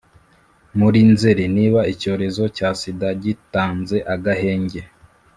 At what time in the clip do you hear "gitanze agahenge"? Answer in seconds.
3.23-4.81